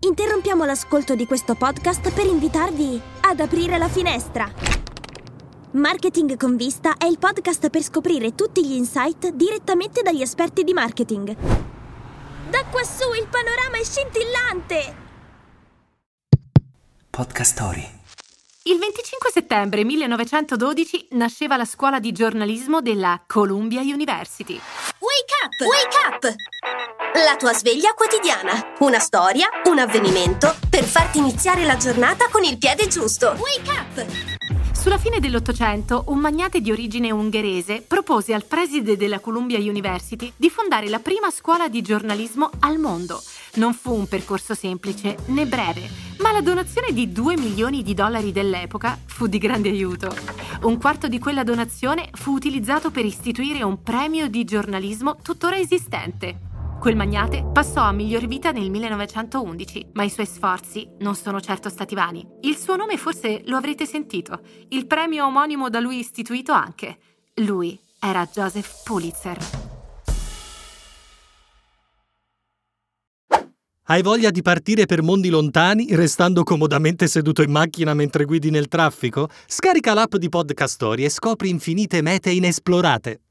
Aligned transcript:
Interrompiamo 0.00 0.64
l'ascolto 0.64 1.16
di 1.16 1.26
questo 1.26 1.56
podcast 1.56 2.12
per 2.12 2.24
invitarvi 2.24 3.00
ad 3.22 3.40
aprire 3.40 3.78
la 3.78 3.88
finestra. 3.88 4.48
Marketing 5.72 6.36
con 6.36 6.54
vista 6.54 6.96
è 6.96 7.06
il 7.06 7.18
podcast 7.18 7.68
per 7.68 7.82
scoprire 7.82 8.36
tutti 8.36 8.64
gli 8.64 8.74
insight 8.74 9.30
direttamente 9.30 10.02
dagli 10.02 10.22
esperti 10.22 10.62
di 10.62 10.72
marketing. 10.72 11.34
Da 12.48 12.64
quassù 12.70 13.12
il 13.12 13.26
panorama 13.28 13.76
è 13.76 13.82
scintillante! 13.82 14.96
Podcast 17.10 17.52
Story. 17.52 17.96
Il 18.64 18.78
25 18.78 19.30
settembre 19.32 19.82
1912 19.82 21.08
nasceva 21.12 21.56
la 21.56 21.64
scuola 21.64 21.98
di 21.98 22.12
giornalismo 22.12 22.80
della 22.80 23.20
Columbia 23.26 23.80
University. 23.80 24.54
Wake 24.54 25.34
up! 25.42 25.60
Wake 25.66 26.28
up! 26.28 26.34
La 27.24 27.34
tua 27.34 27.52
sveglia 27.52 27.94
quotidiana. 27.94 28.74
Una 28.78 29.00
storia, 29.00 29.48
un 29.64 29.80
avvenimento 29.80 30.54
per 30.70 30.84
farti 30.84 31.18
iniziare 31.18 31.64
la 31.64 31.76
giornata 31.76 32.28
con 32.30 32.44
il 32.44 32.58
piede 32.58 32.86
giusto. 32.86 33.34
Wake 33.36 33.70
up! 33.70 34.06
Sulla 34.72 34.98
fine 34.98 35.18
dell'Ottocento, 35.18 36.04
un 36.06 36.18
magnate 36.18 36.60
di 36.60 36.70
origine 36.70 37.10
ungherese 37.10 37.82
propose 37.82 38.34
al 38.34 38.44
preside 38.44 38.96
della 38.96 39.18
Columbia 39.18 39.58
University 39.58 40.32
di 40.36 40.48
fondare 40.48 40.88
la 40.88 41.00
prima 41.00 41.32
scuola 41.32 41.68
di 41.68 41.82
giornalismo 41.82 42.50
al 42.60 42.78
mondo. 42.78 43.20
Non 43.54 43.74
fu 43.74 43.92
un 43.92 44.06
percorso 44.06 44.54
semplice 44.54 45.16
né 45.26 45.44
breve, 45.44 45.90
ma 46.18 46.30
la 46.30 46.40
donazione 46.40 46.92
di 46.92 47.10
2 47.10 47.36
milioni 47.36 47.82
di 47.82 47.94
dollari 47.94 48.30
dell'epoca 48.30 48.96
fu 49.06 49.26
di 49.26 49.38
grande 49.38 49.70
aiuto. 49.70 50.14
Un 50.62 50.78
quarto 50.78 51.08
di 51.08 51.18
quella 51.18 51.42
donazione 51.42 52.10
fu 52.12 52.30
utilizzato 52.32 52.92
per 52.92 53.04
istituire 53.04 53.64
un 53.64 53.82
premio 53.82 54.28
di 54.28 54.44
giornalismo 54.44 55.16
tuttora 55.20 55.58
esistente. 55.58 56.46
Quel 56.78 56.94
magnate 56.94 57.44
passò 57.52 57.80
a 57.80 57.90
miglior 57.90 58.28
vita 58.28 58.52
nel 58.52 58.70
1911, 58.70 59.88
ma 59.94 60.04
i 60.04 60.10
suoi 60.10 60.26
sforzi 60.26 60.88
non 61.00 61.16
sono 61.16 61.40
certo 61.40 61.68
stati 61.68 61.96
vani. 61.96 62.24
Il 62.42 62.56
suo 62.56 62.76
nome 62.76 62.96
forse 62.96 63.42
lo 63.46 63.56
avrete 63.56 63.84
sentito, 63.84 64.40
il 64.68 64.86
premio 64.86 65.26
omonimo 65.26 65.68
da 65.70 65.80
lui 65.80 65.98
istituito 65.98 66.52
anche. 66.52 66.98
Lui 67.42 67.76
era 67.98 68.24
Joseph 68.32 68.84
Pulitzer. 68.84 69.38
Hai 73.90 74.02
voglia 74.02 74.30
di 74.30 74.42
partire 74.42 74.86
per 74.86 75.02
mondi 75.02 75.30
lontani 75.30 75.96
restando 75.96 76.44
comodamente 76.44 77.08
seduto 77.08 77.42
in 77.42 77.50
macchina 77.50 77.92
mentre 77.92 78.24
guidi 78.24 78.50
nel 78.50 78.68
traffico? 78.68 79.28
Scarica 79.46 79.94
l'app 79.94 80.14
di 80.14 80.28
Podcast 80.28 80.74
Story 80.74 81.04
e 81.04 81.08
scopri 81.08 81.48
infinite 81.48 82.02
mete 82.02 82.30
inesplorate. 82.30 83.22